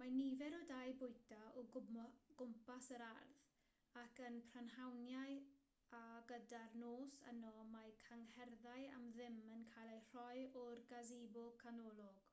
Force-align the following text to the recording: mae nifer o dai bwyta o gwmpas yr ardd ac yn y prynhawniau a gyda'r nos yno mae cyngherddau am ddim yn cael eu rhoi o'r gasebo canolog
mae 0.00 0.12
nifer 0.12 0.54
o 0.58 0.60
dai 0.68 0.92
bwyta 1.02 1.40
o 1.62 1.64
gwmpas 1.74 2.88
yr 2.98 3.04
ardd 3.08 3.42
ac 4.04 4.22
yn 4.30 4.38
y 4.40 4.44
prynhawniau 4.54 5.36
a 6.00 6.00
gyda'r 6.32 6.78
nos 6.86 7.20
yno 7.34 7.52
mae 7.76 7.94
cyngherddau 8.08 8.90
am 9.00 9.08
ddim 9.20 9.40
yn 9.58 9.68
cael 9.76 9.94
eu 10.00 10.04
rhoi 10.10 10.48
o'r 10.64 10.84
gasebo 10.96 11.48
canolog 11.66 12.28